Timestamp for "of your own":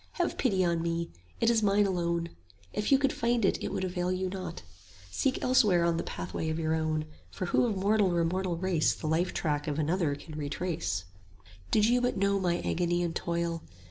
6.49-7.03